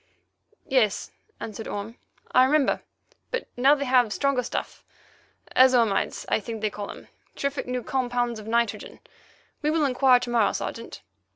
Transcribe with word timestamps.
"Yes," 0.67 1.11
answered 1.39 1.67
Orme; 1.67 1.95
"I 2.31 2.45
remember; 2.45 2.81
but 3.29 3.47
now 3.55 3.75
they 3.75 3.85
have 3.85 4.11
stronger 4.11 4.41
stuffs—azo 4.41 5.83
imides, 5.85 6.25
I 6.27 6.39
think 6.39 6.61
they 6.61 6.71
call 6.71 6.87
them—terrific 6.87 7.67
new 7.67 7.83
compounds 7.83 8.39
of 8.39 8.47
nitrogen. 8.47 8.99
We 9.61 9.69
will 9.69 9.85
inquire 9.85 10.19
to 10.21 10.29
morrow, 10.31 10.53
Sergeant." 10.53 11.03